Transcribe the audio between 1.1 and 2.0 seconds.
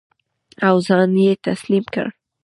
یې تسلیم